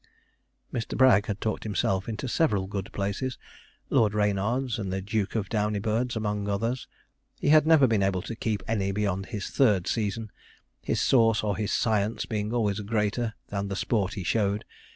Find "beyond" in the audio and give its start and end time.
8.91-9.27